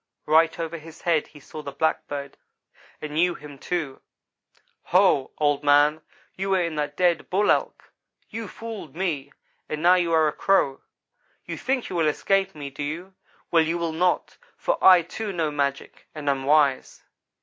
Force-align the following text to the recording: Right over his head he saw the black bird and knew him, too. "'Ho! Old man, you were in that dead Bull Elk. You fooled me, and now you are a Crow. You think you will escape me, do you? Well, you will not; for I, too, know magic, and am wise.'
Right 0.25 0.57
over 0.57 0.79
his 0.79 1.03
head 1.03 1.27
he 1.27 1.39
saw 1.39 1.61
the 1.61 1.71
black 1.71 2.07
bird 2.07 2.35
and 3.03 3.13
knew 3.13 3.35
him, 3.35 3.59
too. 3.59 4.01
"'Ho! 4.85 5.29
Old 5.37 5.63
man, 5.63 6.01
you 6.35 6.49
were 6.49 6.59
in 6.63 6.73
that 6.77 6.97
dead 6.97 7.29
Bull 7.29 7.51
Elk. 7.51 7.93
You 8.27 8.47
fooled 8.47 8.95
me, 8.95 9.31
and 9.69 9.83
now 9.83 9.93
you 9.93 10.11
are 10.11 10.27
a 10.27 10.33
Crow. 10.33 10.81
You 11.45 11.55
think 11.55 11.87
you 11.89 11.95
will 11.95 12.07
escape 12.07 12.55
me, 12.55 12.71
do 12.71 12.81
you? 12.81 13.13
Well, 13.51 13.61
you 13.61 13.77
will 13.77 13.93
not; 13.93 14.39
for 14.57 14.83
I, 14.83 15.03
too, 15.03 15.31
know 15.31 15.51
magic, 15.51 16.07
and 16.15 16.27
am 16.27 16.45
wise.' 16.45 17.03